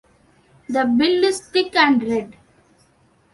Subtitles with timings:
[0.67, 2.35] The bill is thick and red.